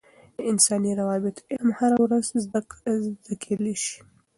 د 0.37 0.39
انساني 0.51 0.91
روابطو 1.01 1.45
علم 1.51 1.69
هره 1.79 1.95
ورځ 2.03 2.25
زده 2.43 2.59
کیدلای 3.43 3.75
سي. 3.83 3.95